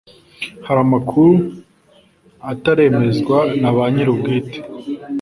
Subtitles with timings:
[0.65, 1.31] Hari amakuru
[2.51, 4.57] ataremezwa na ba nyirubwite